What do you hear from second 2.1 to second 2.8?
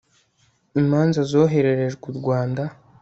u rwanda